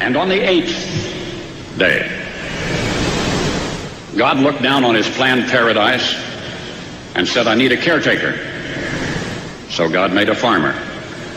And 0.00 0.16
on 0.16 0.28
the 0.28 0.40
eighth 0.40 1.76
day, 1.78 2.08
God 4.16 4.38
looked 4.38 4.62
down 4.62 4.82
on 4.82 4.94
his 4.94 5.08
planned 5.08 5.48
paradise 5.50 6.14
and 7.14 7.28
said, 7.28 7.46
I 7.46 7.54
need 7.54 7.72
a 7.72 7.76
caretaker. 7.76 8.38
So 9.68 9.88
God 9.88 10.12
made 10.12 10.28
a 10.28 10.34
farmer. 10.34 10.89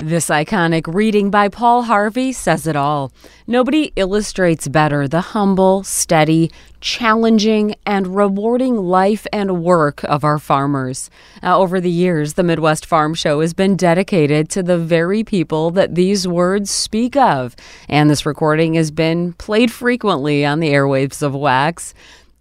This 0.04 0.28
iconic 0.28 0.94
reading 0.94 1.30
by 1.30 1.48
Paul 1.48 1.84
Harvey 1.84 2.34
says 2.34 2.68
it 2.68 2.76
all. 2.76 3.14
Nobody 3.48 3.94
illustrates 3.96 4.68
better 4.68 5.08
the 5.08 5.22
humble, 5.22 5.86
steady, 5.86 6.52
challenging, 6.82 7.76
and 7.86 8.14
rewarding 8.14 8.76
life 8.76 9.26
and 9.32 9.64
work 9.64 10.04
of 10.04 10.26
our 10.26 10.40
farmers. 10.40 11.10
Over 11.42 11.80
the 11.80 11.90
years, 11.90 12.34
the 12.34 12.44
Midwest 12.44 12.86
Farm 12.86 13.14
Show 13.14 13.40
has 13.40 13.54
been 13.54 13.78
dedicated 13.78 14.50
to 14.50 14.62
the 14.62 14.78
very 14.78 15.24
people 15.24 15.72
that 15.72 15.96
these 15.96 16.28
words 16.28 16.70
speak 16.70 17.16
of, 17.16 17.56
and 17.88 18.10
this 18.10 18.26
recording 18.26 18.74
has 18.74 18.92
been 18.92 19.32
played 19.32 19.72
frequently 19.72 20.46
on 20.46 20.60
the 20.60 20.72
airwaves 20.72 21.22
of 21.22 21.32
WAXX. 21.32 21.94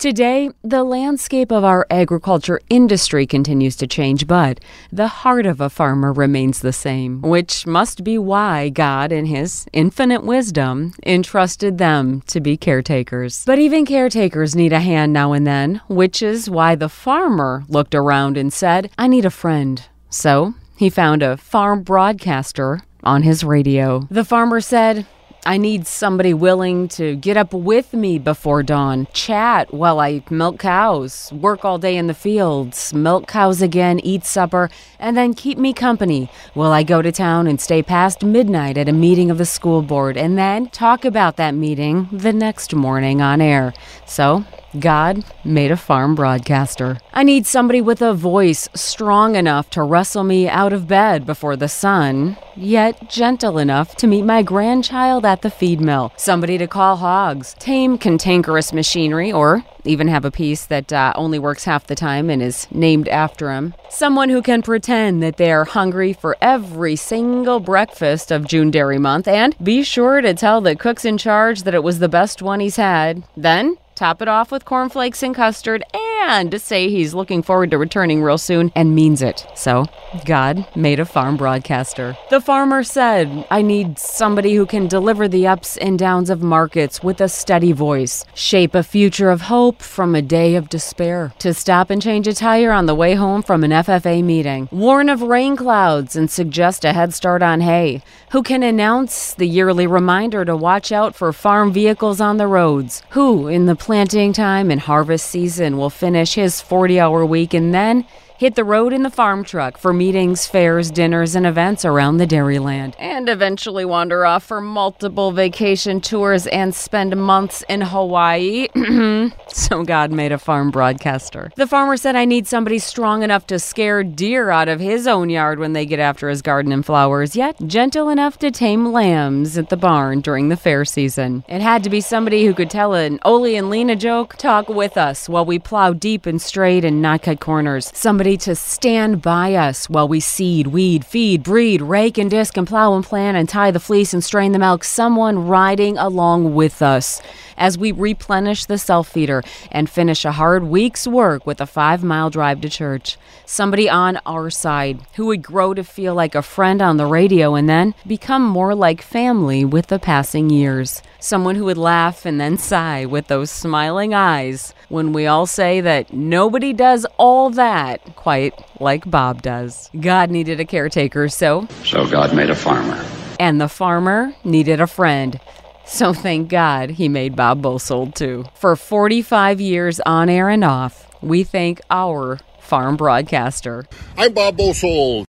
Today, 0.03 0.51
the 0.63 0.83
landscape 0.83 1.53
of 1.53 1.63
our 1.63 1.87
agriculture 1.89 2.59
industry 2.69 3.25
continues 3.25 3.77
to 3.77 3.87
change, 3.87 4.27
but 4.27 4.59
the 4.91 5.07
heart 5.07 5.47
of 5.47 5.61
a 5.61 5.71
farmer 5.71 6.13
remains 6.13 6.59
the 6.59 6.73
same, 6.73 7.23
which 7.23 7.69
must 7.69 8.03
be 8.03 8.19
why 8.19 8.69
God, 8.69 9.13
in 9.13 9.27
His 9.27 9.65
infinite 9.73 10.25
wisdom, 10.25 10.93
entrusted 11.07 11.79
them 11.79 12.23
to 12.23 12.41
be 12.41 12.57
caretakers. 12.57 13.45
But 13.47 13.61
even 13.61 13.87
caretakers 13.87 14.57
need 14.57 14.73
a 14.73 14.81
hand 14.81 15.13
now 15.13 15.35
and 15.35 15.47
then, 15.47 15.81
which 15.87 16.21
is 16.21 16.51
why 16.51 16.75
the 16.75 16.89
farmer 16.89 17.63
looked 17.69 17.95
around 17.95 18.37
and 18.37 18.53
said, 18.53 18.91
I 18.99 19.07
need 19.07 19.25
a 19.25 19.31
friend. 19.31 19.87
So 20.11 20.55
he 20.77 20.91
found 20.91 21.23
a 21.23 21.37
farm 21.37 21.85
broadcaster 21.85 22.81
on 23.05 23.23
his 23.23 23.45
radio. 23.45 24.09
The 24.11 24.25
farmer 24.25 24.61
said, 24.61 25.07
I 25.45 25.57
need 25.57 25.89
somebody 25.89 26.33
willing 26.33 26.87
to 26.91 27.17
get 27.17 27.37
up 27.37 27.53
with 27.53 27.95
me 27.95 28.21
before 28.21 28.63
dawn, 28.63 29.09
chat 29.13 29.75
while 29.75 29.99
I 29.99 30.23
milk 30.31 30.61
cows, 30.61 31.33
work 31.33 31.65
all 31.65 31.79
day 31.79 31.97
in 31.97 32.07
the 32.07 32.15
fields, 32.15 32.95
milk 32.95 33.27
cows 33.27 33.61
again, 33.61 33.99
eat 34.05 34.25
supper, 34.25 34.71
and 35.01 35.17
then 35.17 35.35
keep 35.35 35.59
me 35.59 35.73
company 35.73 36.31
while 36.55 36.71
I 36.71 36.85
go 36.85 37.03
to 37.03 37.11
town 37.11 37.49
and 37.49 37.61
stay 37.61 37.83
past 37.83 38.23
midnight 38.23 38.79
at 38.79 38.89
a 38.89 38.93
meeting 38.93 39.33
of 39.33 39.39
the 39.39 39.45
school 39.45 39.83
board, 39.83 40.17
and 40.17 40.39
then 40.39 40.69
talk 40.69 41.05
about 41.05 41.37
that 41.39 41.55
meeting 41.55 42.09
the 42.13 42.33
next 42.33 42.73
morning 42.73 43.21
on 43.21 43.41
air. 43.41 43.75
So 44.07 44.45
God 44.79 45.25
made 45.45 45.71
a 45.71 45.77
farm 45.77 46.15
broadcaster. 46.15 46.99
I 47.13 47.23
need 47.23 47.47
somebody 47.47 47.81
with 47.81 48.01
a 48.01 48.15
voice 48.15 48.69
strong 48.75 49.35
enough 49.37 49.69
to 49.71 49.83
wrestle 49.83 50.25
me 50.25 50.49
out 50.49 50.73
of 50.73 50.89
bed 50.89 51.27
before 51.27 51.57
the 51.57 51.69
sun, 51.69 52.37
yet 52.57 53.11
gentle 53.11 53.59
enough 53.59 53.95
to 53.97 54.07
meet 54.07 54.23
my 54.23 54.43
grandchild 54.43 55.25
at 55.25 55.43
the 55.43 55.51
feed 55.51 55.81
mill. 55.81 56.13
Somebody 56.17 56.59
to 56.59 56.67
call 56.67 56.97
hogs, 56.97 57.55
tame 57.59 57.99
cantankerous 57.99 58.73
machinery, 58.73 59.31
or 59.31 59.65
even 59.85 60.09
have 60.09 60.25
a 60.25 60.31
piece 60.31 60.65
that 60.67 60.93
uh, 60.93 61.13
only 61.17 61.39
works 61.39 61.65
half 61.65 61.87
the 61.87 61.95
time 61.95 62.31
and 62.31 62.41
is 62.41 62.69
named 62.71 63.09
after 63.09 63.51
him. 63.51 63.75
Someone 63.91 64.29
who 64.29 64.41
can 64.41 64.63
pretend 64.63 65.23
that 65.23 65.37
they 65.37 65.51
are 65.53 65.65
hungry 65.65 66.13
for 66.13 66.37
every 66.41 66.97
single 66.97 67.61
breakfast 67.61 68.31
of 68.31 68.47
June 68.47 68.71
Dairy 68.71 68.99
Month 68.99 69.29
and 69.29 69.57
be 69.63 69.83
sure 69.83 70.21
to 70.21 70.35
tell 70.35 70.61
the 70.61 70.77
cooks 70.77 71.05
in 71.05 71.19
charge 71.19 71.65
that 71.65 71.75
it 71.75 71.83
was 71.83 71.99
the 71.99 72.09
best 72.09 72.43
one 72.43 72.61
he's 72.61 72.77
had. 72.77 73.25
Then 73.37 73.77
top 73.95 74.23
it 74.23 74.29
off 74.29 74.51
with 74.51 74.65
cornflakes 74.65 75.23
and 75.23 75.35
custard, 75.35 75.85
and 75.95 76.51
to 76.51 76.59
say 76.59 76.89
he's 76.89 77.15
looking 77.15 77.43
forward 77.43 77.71
to 77.71 77.79
returning 77.79 78.23
real 78.23 78.39
soon 78.39 78.73
and 78.75 78.95
means 78.95 79.23
it. 79.23 79.47
So, 79.55 79.87
God 80.25 80.67
made 80.77 81.01
a 81.01 81.05
farm 81.05 81.37
broadcaster. 81.37 82.17
The 82.31 82.41
farmer 82.41 82.83
said, 82.83 83.47
I 83.51 83.63
need 83.63 83.99
somebody 83.99 84.55
who 84.55 84.67
can 84.67 84.87
deliver 84.87 85.29
the 85.29 85.47
ups 85.47 85.77
and 85.77 85.99
downs 85.99 86.31
of 86.31 86.43
markets 86.43 87.03
with 87.03 87.21
a 87.21 87.29
steady 87.29 87.73
voice, 87.73 88.25
shape 88.35 88.75
a 88.75 88.83
future 88.83 89.31
of 89.31 89.43
hope 89.43 89.83
from 89.83 90.15
a 90.15 90.23
day 90.23 90.55
of 90.55 90.69
despair, 90.69 91.33
to 91.39 91.55
stop 91.55 91.91
and 91.91 92.01
change 92.01 92.29
a 92.29 92.35
tire 92.35 92.73
on 92.73 92.87
the 92.87 92.95
way 92.95 93.15
home 93.15 93.43
from 93.43 93.65
an 93.65 93.71
FFA 93.71 94.23
meeting, 94.23 94.69
warn 94.71 95.09
of 95.09 95.23
rain 95.23 95.57
clouds 95.57 96.17
and 96.17 96.31
suggest 96.31 96.85
a 96.85 96.93
head 96.93 97.13
start 97.15 97.43
on 97.43 97.61
hay, 97.61 98.03
who 98.31 98.43
can 98.43 98.63
announce 98.63 99.35
the 99.35 99.49
yearly 99.49 99.87
reminder 99.87 100.45
to 100.45 100.57
watch 100.57 100.93
out 100.93 101.15
for 101.15 101.33
farm 101.33 101.73
vehicles 101.73 102.21
on 102.21 102.37
the 102.37 102.47
roads, 102.47 103.03
who, 103.11 103.49
in 103.49 103.67
the 103.67 103.77
planting 103.83 104.33
time 104.33 104.71
and 104.71 104.81
harvest 104.81 105.27
season, 105.27 105.77
will 105.77 105.91
finish 105.91 106.35
his 106.35 106.61
40 106.61 107.01
hour 107.01 107.27
week 107.27 107.53
and 107.53 107.75
then 107.75 108.07
hit 108.43 108.57
the 108.57 108.65
road 108.65 108.93
in 108.93 109.05
the 109.05 109.11
farm 109.11 109.45
truck 109.45 109.79
for 109.79 109.93
meetings, 109.93 110.49
fairs, 110.49 110.91
dinners, 110.91 111.37
and 111.37 111.47
events 111.47 111.85
around 111.85 112.17
the 112.17 112.27
Dairyland, 112.27 112.93
and 112.99 113.29
eventually 113.29 113.85
wander 113.85 114.27
off 114.27 114.43
for 114.43 114.61
multiple 114.61 115.31
vacation 115.31 116.01
tours 116.01 116.49
and 116.49 116.75
spend 116.75 117.17
months 117.17 117.63
in 117.69 117.81
Hawaii. 117.81 118.67
so 119.47 119.85
God 119.85 120.11
made 120.11 120.33
a 120.33 120.39
farm 120.39 120.73
broadcaster. 120.73 121.53
The 121.55 121.69
farmer 121.69 121.97
said, 121.97 122.17
I 122.17 122.25
need 122.25 122.49
somebody 122.49 122.81
strong 122.81 123.23
enough 123.23 123.47
to 123.47 123.61
scare 123.61 124.03
deer 124.03 124.51
out 124.51 124.67
of 124.67 124.81
his 124.81 125.07
own 125.07 125.31
yard 125.31 125.61
when 125.61 125.73
they 125.73 125.87
get 125.87 126.01
after 126.01 126.29
his 126.29 126.43
garden 126.43 126.73
and 126.73 126.85
flowers, 126.85 127.37
yet 127.37 127.57
gentle 127.69 128.09
enough 128.09 128.39
to 128.39 128.51
tame 128.51 128.91
lambs 128.91 129.57
at 129.57 129.69
the 129.69 129.77
barn 129.77 130.21
during 130.21 130.49
the 130.49 130.57
fair 130.57 130.85
season. 130.85 131.45
It 131.49 131.61
had 131.61 131.85
to 131.85 131.91
be 131.91 132.01
somebody 132.01 132.45
who 132.45 132.55
could 132.55 132.71
tell 132.71 132.95
an 132.95 133.21
Ole 133.25 133.57
and 133.57 133.71
Lena 133.71 133.95
joke, 133.95 134.35
talk 134.35 134.69
with 134.69 134.97
us 134.97 135.29
while 135.29 135.45
we 135.45 135.61
plow 135.61 135.93
deep 135.93 136.27
and 136.27 136.43
straight 136.43 136.85
and 136.85 137.01
not 137.01 137.23
cut 137.23 137.39
corners. 137.39 137.93
Somebody 137.95 138.32
to 138.39 138.55
stand 138.55 139.23
by 139.23 139.55
us 139.55 139.89
while 139.89 140.09
we 140.09 140.21
seed, 140.21 140.69
weed, 140.69 141.05
feed, 141.05 141.43
breed, 141.43 141.83
rake 141.83 142.19
and 142.19 142.31
disc 142.31 142.57
and 142.57 142.67
plow 142.67 142.95
and 142.95 143.05
plant 143.05 143.37
and 143.37 143.49
tie 143.49 143.71
the 143.71 143.81
fleece 143.81 144.13
and 144.13 144.23
strain 144.23 144.53
the 144.53 144.59
milk. 144.59 144.85
Someone 144.85 145.47
riding 145.47 145.99
along 145.99 146.55
with 146.55 146.83
us 146.83 147.21
as 147.57 147.79
we 147.79 147.93
replenish 147.93 148.65
the 148.65 148.79
self 148.79 149.09
feeder 149.09 149.43
and 149.71 149.89
finish 149.89 150.25
a 150.25 150.33
hard 150.33 150.65
week's 150.65 151.07
work 151.07 151.47
with 151.47 151.61
a 151.61 151.67
five 151.67 152.03
mile 152.03 152.31
drive 152.31 152.61
to 152.61 152.69
church. 152.69 153.17
Somebody 153.47 153.89
on 153.89 154.19
our 154.27 154.51
side 154.51 155.01
who 155.15 155.27
would 155.27 155.43
grow 155.43 155.75
to 155.75 155.85
feel 155.85 156.15
like 156.15 156.35
a 156.35 156.43
friend 156.43 156.83
on 156.83 156.97
the 156.97 157.07
radio 157.07 157.55
and 157.55 157.69
then 157.69 157.95
become 158.07 158.43
more 158.45 158.75
like 158.75 159.03
family 159.03 159.65
with 159.65 159.89
the 159.89 159.99
passing 159.99 160.51
years. 160.51 161.03
Someone 161.21 161.55
who 161.55 161.65
would 161.67 161.79
laugh 161.79 162.27
and 162.27 162.41
then 162.41 162.59
sigh 162.59 163.05
with 163.05 163.29
those 163.29 163.51
smiling 163.51 164.13
eyes 164.15 164.75
when 164.89 165.13
we 165.13 165.27
all 165.27 165.47
say 165.47 165.81
that 165.81 166.13
nobody 166.13 166.73
does 166.73 167.07
all 167.17 167.51
that 167.51 168.17
quite 168.23 168.55
like 168.81 169.11
Bob 169.11 169.43
does. 169.43 169.91
God 169.99 170.31
needed 170.31 170.61
a 170.61 170.65
caretaker, 170.65 171.29
so. 171.29 171.67
So 171.85 172.09
God 172.09 172.35
made 172.35 172.51
a 172.51 172.55
farmer. 172.55 173.05
And 173.41 173.61
the 173.61 173.69
farmer 173.69 174.33
needed 174.45 174.81
a 174.81 174.87
friend. 174.87 175.41
So 175.87 176.13
thank 176.13 176.49
God 176.49 176.91
he 176.91 177.09
made 177.09 177.35
Bob 177.35 177.63
Bosold 177.63 178.15
too. 178.15 178.45
For 178.55 178.77
45 178.77 179.61
years 179.61 179.99
on 180.07 180.29
air 180.29 180.49
and 180.49 180.63
off, 180.63 181.09
we 181.21 181.43
thank 181.43 181.81
our 181.91 182.39
farm 182.61 182.97
broadcaster. 182.97 183.87
I'm 184.17 184.33
Bob 184.33 184.57
Bosold. 184.57 185.27